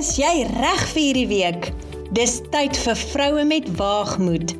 [0.00, 1.66] Is jy reg vir hierdie week?
[2.16, 4.54] Dis tyd vir vroue met waagmoed.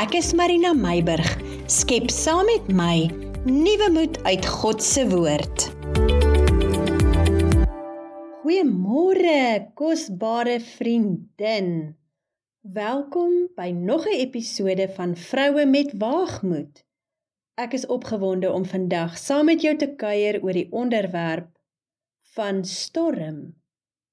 [0.00, 1.28] Ek is Marina Meiburg.
[1.70, 2.96] Skep saam met my
[3.44, 5.68] nuwe moed uit God se woord.
[8.40, 11.70] Goeiemôre, kosbare vriendin.
[12.66, 16.82] Welkom by nog 'n episode van Vroue met Waagmoed.
[17.54, 21.54] Ek is opgewonde om vandag saam met jou te kuier oor die onderwerp
[22.34, 23.59] van storm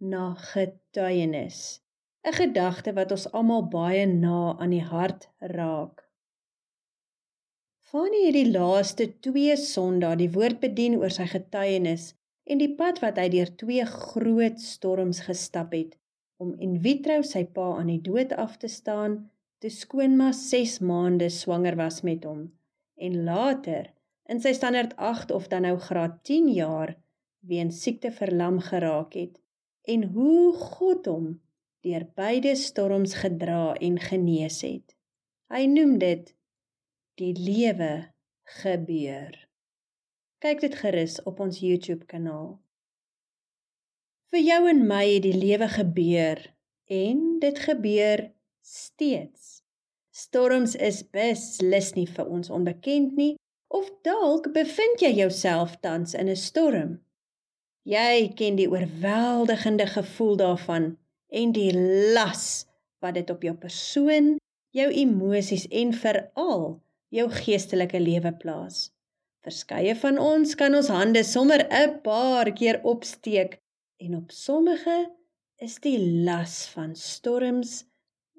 [0.00, 1.80] na getuienis.
[2.24, 6.04] 'n Gedagte wat ons almal baie na aan die hart raak.
[7.90, 13.00] Fanie het die laaste 2 Sondae die woord bedien oor sy getuienis en die pad
[13.04, 15.96] wat hy deur twee groot storms gestap het
[16.44, 19.18] om in vitro sy pa aan die dood af te staan
[19.60, 22.46] toe skoonma 6 maande swanger was met hom
[23.08, 23.90] en later
[24.32, 26.94] in sy standaard 8 of dan nou graad 10 jaar
[27.52, 29.36] weens siekte verlam geraak het
[29.90, 31.28] en hoe God hom
[31.84, 34.96] deur beide storms gedra en genees het.
[35.50, 36.34] Hy noem dit
[37.20, 37.92] die lewe
[38.62, 39.32] gebeur.
[40.40, 42.58] Kyk dit gerus op ons YouTube kanaal.
[44.30, 46.44] Vir jou en my het die lewe gebeur
[46.90, 48.28] en dit gebeur
[48.62, 49.60] steeds.
[50.14, 53.34] Storms is beslis nie vir ons onbekend nie
[53.70, 56.98] of dalk bevind jy jouself tans in 'n storm.
[57.90, 60.84] Jy ken die oorweldigende gevoel daarvan
[61.34, 61.72] en die
[62.14, 62.68] las
[63.02, 64.36] wat dit op jou persoon,
[64.70, 66.64] jou emosies en veral
[67.10, 68.92] jou geestelike lewe plaas.
[69.42, 73.58] Verskeie van ons kan ons hande sommer 'n paar keer opsteek
[73.98, 75.10] en op sommige
[75.58, 77.84] is die las van storms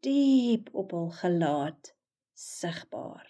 [0.00, 1.92] diep op hul gelaat
[2.32, 3.26] sigbaar.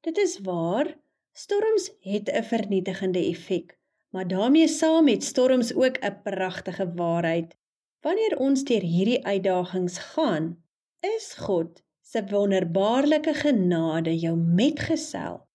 [0.00, 0.98] Dit is waar,
[1.32, 3.78] storms het 'n vernietigende effek
[4.10, 7.56] maar daarmee saam met storms ook 'n pragtige waarheid.
[8.00, 10.62] Wanneer ons deur hierdie uitdagings gaan,
[11.00, 15.48] is God se wonderbaarlike genade jou metgesel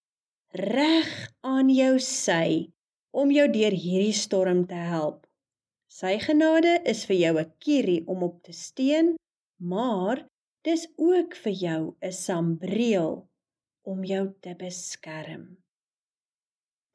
[0.55, 1.11] reg
[1.41, 2.71] aan jou sy
[3.11, 5.25] om jou deur hierdie storm te help.
[5.91, 9.15] Sy genade is vir jou 'n kierie om op te steun,
[9.59, 10.25] maar
[10.63, 13.27] dis ook vir jou 'n sambreel
[13.83, 15.64] om jou te beskerm.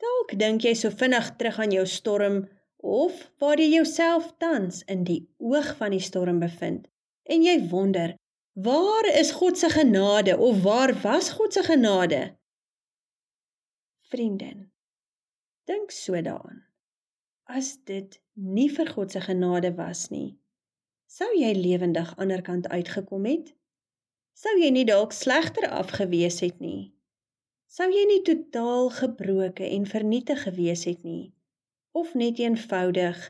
[0.01, 2.45] Dalk dink jy so vinnig terug aan jou storm
[2.81, 6.87] of waar jy jouself tans in die oog van die storm bevind
[7.31, 8.15] en jy wonder,
[8.57, 12.23] waar is God se genade of waar was God se genade?
[14.11, 14.71] Vriendin,
[15.71, 16.65] dink so daaraan.
[17.45, 20.39] As dit nie vir God se genade was nie,
[21.07, 23.53] sou jy lewendig aanderkant uitgekom het?
[24.35, 26.95] Sou jy nie dalk slegter afgewees het nie?
[27.77, 31.33] Sou jy nie totaal gebroke en vernietig gewees het nie
[32.03, 33.21] of net eenvoudig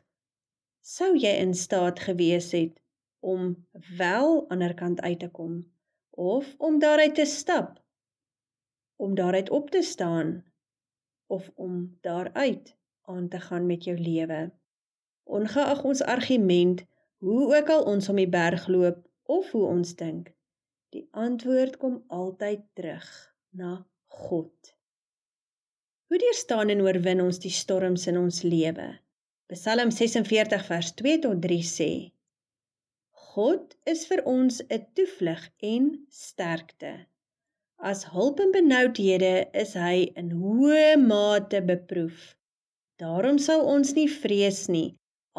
[0.95, 2.79] sou jy in staat gewees het
[3.35, 3.53] om
[3.99, 5.61] wel aanderkant uit te kom
[6.11, 7.77] of om daaruit te stap
[9.01, 10.33] om daaruit op te staan
[11.27, 14.51] of om daaruit aan te gaan met jou lewe?
[15.25, 16.85] Ongeag ons argument
[17.17, 20.33] hoe ook al ons om die berg loop of hoe ons dink
[20.91, 23.07] die antwoord kom altyd terug
[23.51, 24.75] na God.
[26.11, 28.89] Hoe deurstaan en oorwin ons die storms in ons lewe?
[29.55, 31.91] Psalm 46 vers 2 tot 3 sê:
[33.31, 35.87] God is vir ons 'n toevlug en
[36.23, 36.93] sterkte.
[37.91, 42.35] As hulp in benoudhede is hy in hoë mate beproef.
[43.03, 44.91] Daarom sal ons nie vrees nie,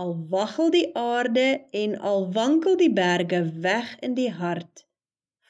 [0.01, 1.47] al waggel die aarde
[1.83, 4.85] en al wankel die berge weg in die hart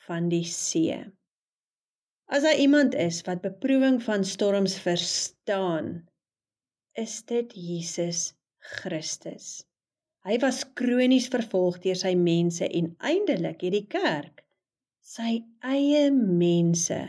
[0.08, 0.98] van die see.
[2.32, 6.08] As daar iemand is wat beproewing van storms verstaan,
[6.94, 9.66] is dit Jesus Christus.
[10.24, 14.46] Hy was kronies vervolg deur sy mense en eindelik het die kerk
[15.04, 15.42] sy
[15.74, 17.02] eie mense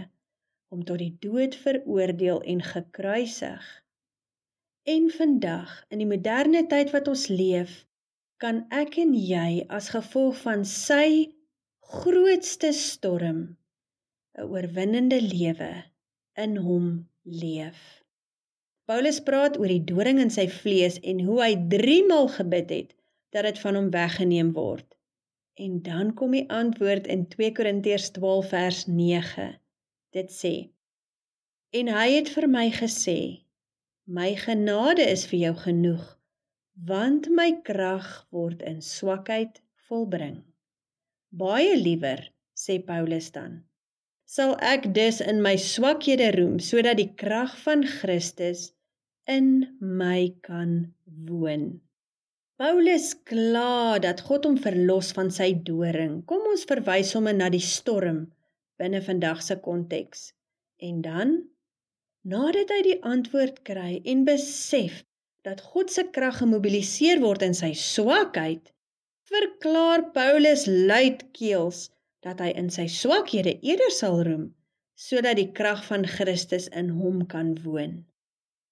[0.74, 3.62] om tot die dood veroordeel en gekruisig.
[4.90, 7.84] En vandag, in die moderne tyd wat ons leef,
[8.42, 11.30] kan ek en jy as gevolg van sy
[11.94, 13.44] grootste storm
[14.38, 15.72] 'n oorwinnende lewe
[16.44, 16.86] in hom
[17.42, 17.80] leef.
[18.88, 22.90] Paulus praat oor die doring in sy vlees en hoe hy 3 maal gebid het
[23.34, 24.88] dat dit van hom weggeneem word.
[25.64, 29.48] En dan kom die antwoord in 2 Korintiërs 12 vers 9.
[30.16, 30.54] Dit sê:
[31.80, 33.18] En hy het vir my gesê:
[34.04, 36.06] My genade is vir jou genoeg,
[36.90, 40.40] want my krag word in swakheid volbring.
[41.30, 42.24] Baie liewer,
[42.64, 43.62] sê Paulus dan,
[44.32, 48.70] sal ek dus in my swakhede roem sodat die krag van Christus
[49.28, 49.48] in
[49.80, 50.94] my kan
[51.28, 51.66] woon.
[52.56, 56.22] Paulus kla dat God hom verlos van sy doring.
[56.30, 58.24] Kom ons verwys hom na die storm
[58.80, 60.30] binne vandag se konteks.
[60.80, 61.36] En dan
[62.24, 65.02] nadat hy die antwoord kry en besef
[65.44, 68.70] dat God se krag gemobiliseer word in sy swakheid,
[69.28, 71.90] verklaar Paulus luidkeels
[72.22, 74.50] dat hy in sy swakhede eerder sal roem
[75.02, 78.04] sodat die krag van Christus in hom kan woon.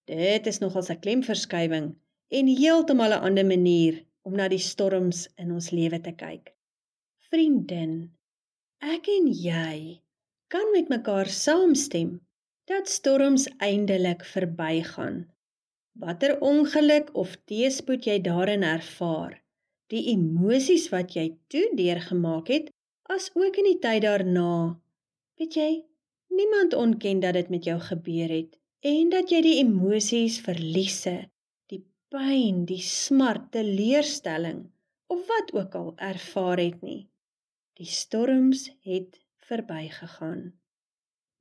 [0.07, 1.89] Dit is nogal 'n klemverskywing
[2.39, 6.55] en heeltemal 'n ander manier om na die storms in ons lewe te kyk.
[7.31, 8.11] Vriendin,
[8.81, 10.01] ek en jy
[10.49, 12.21] kan met mekaar saamstem
[12.71, 15.27] dat storms eindelik verbygaan.
[15.99, 19.43] Watter ongeluk of teëspoed jy daarin ervaar,
[19.91, 22.71] die emosies wat jy toe deurgemaak het,
[23.11, 24.79] as ook in die tyd daarna,
[25.41, 25.71] weet jy,
[26.31, 31.31] niemand ontken dat dit met jou gebeur het en dat jy die emosies, verliese,
[32.11, 34.65] pyn, die smart, teleurstelling
[35.11, 37.05] of wat ook al ervaar het nie.
[37.79, 40.51] Die storms het verbygegaan.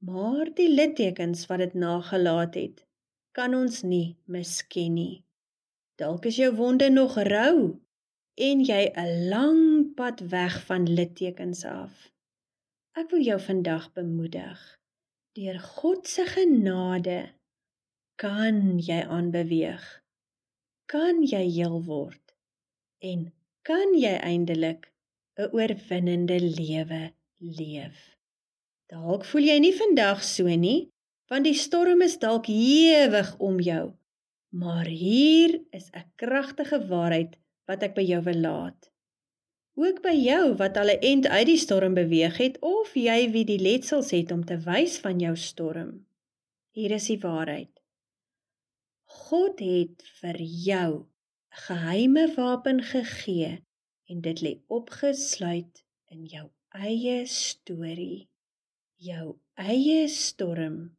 [0.05, 2.85] Maar die littekens wat dit nagelaat het,
[3.35, 5.25] kan ons nie misken nie.
[5.99, 7.75] Dalk is jou wonde nog rou
[8.39, 9.68] en jy 'n lang
[9.99, 11.93] pad weg van littekens af.
[12.95, 14.59] Ek wil jou vandag bemoedig.
[15.35, 17.21] Deur God se genade
[18.19, 19.87] kan jy aanbeweeg
[20.89, 22.33] kan jy heel word
[23.05, 23.27] en
[23.67, 24.87] kan jy eindelik
[25.37, 27.01] 'n oorwinnende lewe
[27.59, 27.99] leef.
[28.89, 30.89] Dalk voel jy nie vandag so nie,
[31.29, 33.85] want die storm is dalk ewig om jou.
[34.61, 37.37] Maar hier is 'n kragtige waarheid
[37.69, 38.88] wat ek by jou wil laat.
[39.79, 43.45] Ook by jou wat al 'n end uit die storm beweeg het of jy wie
[43.47, 45.91] die letsels het om te wys van jou storm.
[46.75, 47.71] Hier is die waarheid.
[49.03, 53.63] God het vir jou 'n geheime wapen gegee
[54.11, 58.27] en dit lê opgesluit in jou eie storie,
[58.95, 60.97] jou eie storm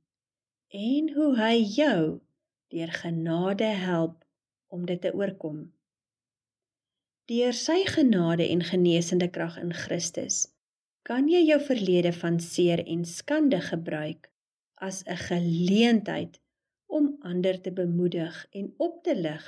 [0.68, 2.20] en hoe hy jou
[2.68, 4.24] deur genade help
[4.68, 5.72] om dit te oorkom.
[7.30, 10.48] Deur sy genade en genesende krag in Christus
[11.06, 14.26] kan jy jou verlede van seer en skande gebruik
[14.88, 16.40] as 'n geleentheid
[16.98, 19.46] om ander te bemoedig en op te lig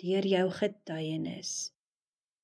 [0.00, 1.52] deur jou getuienis.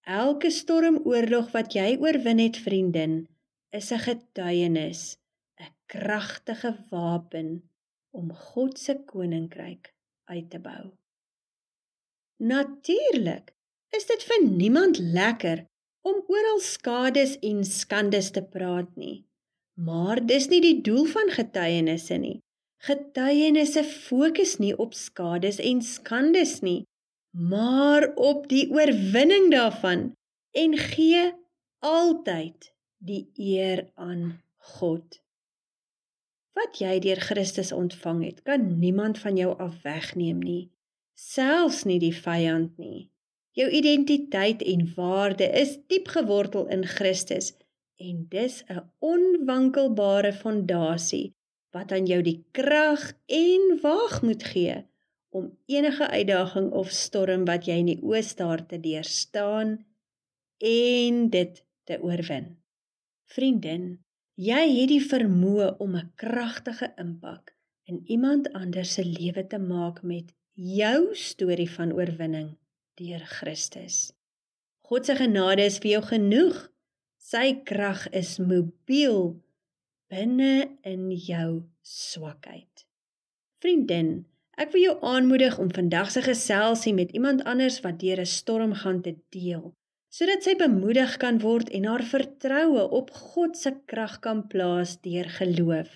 [0.05, 3.27] Elke stormoorlog wat jy oorwin het, vriendin,
[3.73, 5.17] is 'n getuienis,
[5.57, 7.71] 'n kragtige wapen
[8.11, 9.95] om God se koninkryk
[10.25, 10.93] uit te bou.
[12.37, 13.57] Natuurlik
[13.97, 15.65] is dit vir niemand lekker
[16.09, 19.25] om oral skades en skandes te praat nie.
[19.79, 22.39] Maar dis nie die doel van getuienisse nie.
[22.87, 26.83] Getuienisse fokus nie op skades en skandes nie,
[27.35, 30.13] maar op die oorwinning daarvan
[30.55, 31.25] en gee
[31.85, 34.39] altyd die eer aan
[34.79, 35.21] God.
[36.59, 40.71] Wat jy deur Christus ontvang het, kan niemand van jou af wegneem nie,
[41.15, 43.11] selfs nie die vyand nie.
[43.57, 47.55] Jou identiteit en waarde is diep gewortel in Christus
[47.97, 51.35] en dis 'n onwankelbare fondasie
[51.75, 54.77] wat aan jou die krag en waagmoed gee
[55.29, 59.75] om enige uitdaging of storm wat jy in die oë staar te deurstaan
[60.59, 62.57] en dit te oorwin.
[63.25, 63.99] Vriendin,
[64.35, 70.03] jy het die vermoë om 'n kragtige impak in iemand anders se lewe te maak
[70.03, 72.57] met jou storie van oorwinning
[72.99, 74.11] deur Christus.
[74.89, 76.59] God se genade is vir jou genoeg.
[77.19, 79.37] Sy krag is mobiel
[80.09, 82.87] binne in jou swakheid.
[83.61, 84.23] Vriendin,
[84.57, 88.73] ek wil jou aanmoedig om vandag se geselsie met iemand anders wat deur 'n storm
[88.83, 89.75] gaan te deel,
[90.09, 95.29] sodat sy bemoedig kan word en haar vertroue op God se krag kan plaas deur
[95.41, 95.91] geloof.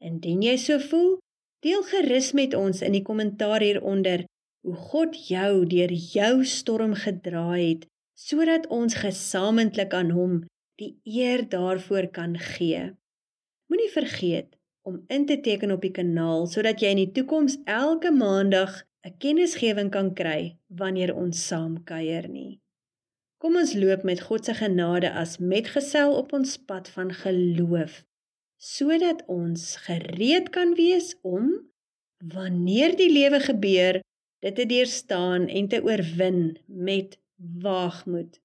[0.00, 1.18] Indien jy so voel,
[1.64, 4.24] deel gerus met ons in die kommentaar hieronder
[4.66, 7.86] hoe God jou deur jou storm gedra het
[8.18, 10.40] sodat ons gesamentlik aan hom
[10.82, 12.94] die eer daarvoor kan gee.
[13.70, 18.10] Moenie vergeet om in te teken op die kanaal sodat jy in die toekoms elke
[18.14, 22.60] maandag 'n kennisgewing kan kry wanneer ons saam kuier nie.
[23.38, 28.02] Kom ons loop met God se genade as metgesel op ons pad van geloof
[28.58, 31.52] sodat ons gereed kan wees om
[32.34, 34.00] wanneer die lewe gebeur
[34.38, 38.40] dit te deurstaan en te oorwin met waagmoed.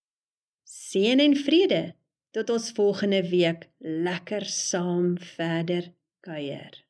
[0.63, 1.95] Seën en vrede
[2.31, 6.82] tot ons volgende week lekker saam verder kuier.